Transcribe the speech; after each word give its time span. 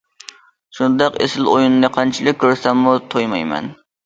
شۇنداق 0.77 1.19
ئېسىل 1.25 1.51
ئويۇننى 1.51 1.91
قانچىلىك 1.99 2.41
كۆرسەممۇ 2.45 2.97
تويمايمەن. 3.15 3.71